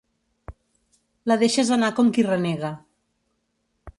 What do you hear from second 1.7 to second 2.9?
anar com qui renega.